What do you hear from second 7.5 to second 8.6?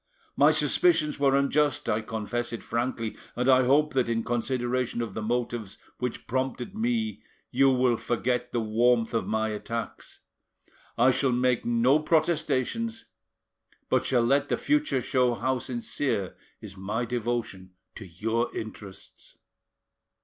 you will forget